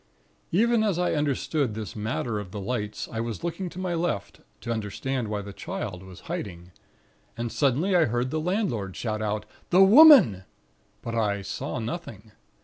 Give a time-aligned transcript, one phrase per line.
[0.51, 4.39] "Even as I understood this matter of the lights, I was looking to my left,
[4.61, 6.71] to understand why the Child was hiding.
[7.37, 10.45] And suddenly, I heard the landlord shout out: 'The Woman!'
[11.03, 12.31] But I saw nothing.